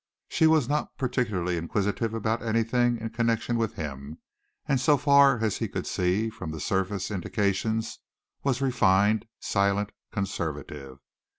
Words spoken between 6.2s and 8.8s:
from surface indications was